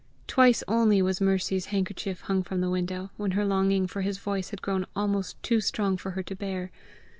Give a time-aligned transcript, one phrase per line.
[0.25, 4.49] Twice only was Mercy's handkerchief hung from the window, when her longing for his voice
[4.49, 6.71] had grown almost too strong for her to bear.